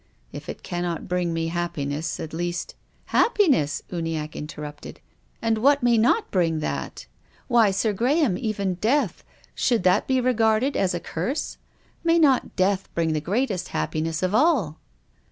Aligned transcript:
If 0.31 0.49
it 0.49 0.63
cannot 0.63 1.07
bring 1.07 1.31
me 1.31 1.49
happiness, 1.49 2.19
at 2.19 2.33
least 2.33 2.73
—""Happiness!" 3.17 3.83
Uniacke 3.91 4.33
interrupted." 4.33 4.99
And 5.43 5.59
what 5.59 5.83
may 5.83 5.95
not 5.95 6.31
bring 6.31 6.57
that! 6.59 7.05
Why, 7.47 7.69
Sir 7.69 7.93
Graham, 7.93 8.35
even 8.35 8.73
death— 8.73 9.23
should 9.53 9.83
that 9.83 10.07
be 10.07 10.19
regarded 10.19 10.75
as 10.75 10.95
a 10.95 10.99
curse? 10.99 11.59
May 12.03 12.17
not 12.17 12.55
death 12.55 12.89
bring 12.95 13.13
the 13.13 13.21
greatest 13.21 13.67
happiness 13.67 14.23
of 14.23 14.33
all 14.33 14.79